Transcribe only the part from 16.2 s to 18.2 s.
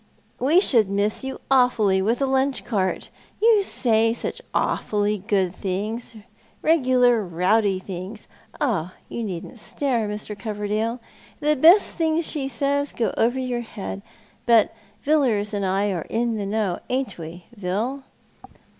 the know, ain't we, Vill